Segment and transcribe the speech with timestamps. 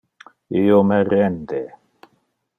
[0.61, 1.61] Io me rende.